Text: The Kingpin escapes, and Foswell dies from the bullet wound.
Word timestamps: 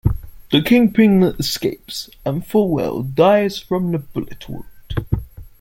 The 0.51 0.63
Kingpin 0.63 1.21
escapes, 1.37 2.09
and 2.25 2.43
Foswell 2.43 3.03
dies 3.13 3.59
from 3.59 3.91
the 3.91 3.99
bullet 3.99 4.49
wound. 4.49 4.65